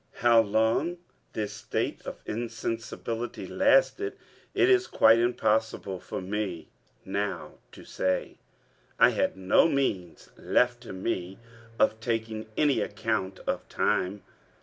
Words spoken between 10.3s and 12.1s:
left to me of